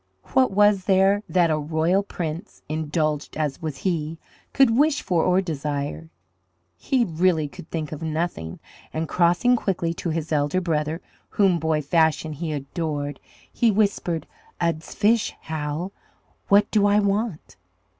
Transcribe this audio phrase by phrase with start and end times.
[0.33, 4.17] What was there that a royal prince, indulged as was he,
[4.51, 6.09] could wish for or desire?
[6.75, 8.57] He really could think of nothing,
[8.91, 13.19] and crossing quickly to his elder brother, whom, boy fashion, he adored,
[13.53, 14.25] he whispered,
[14.59, 15.91] "Ud's fish, Hal,
[16.47, 17.55] what DO I want?"